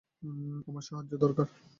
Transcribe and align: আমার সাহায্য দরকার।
আমার 0.67 0.83
সাহায্য 0.83 1.13
দরকার। 1.17 1.47